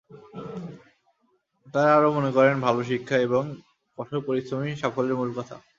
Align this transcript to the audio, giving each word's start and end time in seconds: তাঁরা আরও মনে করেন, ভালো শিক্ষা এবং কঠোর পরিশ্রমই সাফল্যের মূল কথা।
তাঁরা 1.73 1.91
আরও 1.97 2.09
মনে 2.11 2.31
করেন, 2.31 2.55
ভালো 2.61 2.81
শিক্ষা 2.83 3.17
এবং 3.17 3.43
কঠোর 3.97 4.19
পরিশ্রমই 4.27 4.73
সাফল্যের 4.75 5.19
মূল 5.19 5.29
কথা। 5.37 5.55